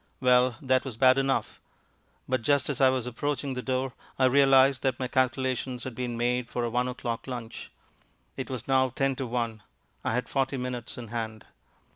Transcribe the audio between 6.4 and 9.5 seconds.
for a one o'clock lunch. It was now ten to